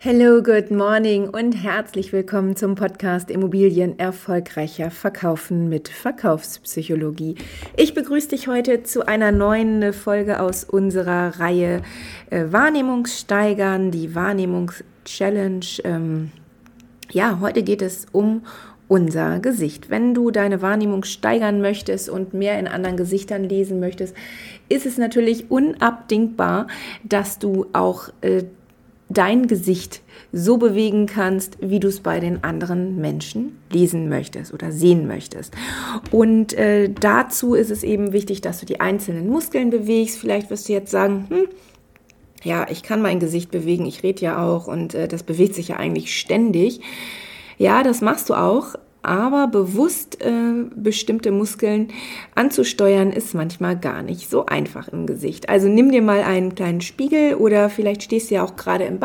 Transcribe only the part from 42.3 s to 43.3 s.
ja, ich kann mein